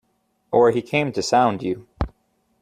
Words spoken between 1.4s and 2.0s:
you.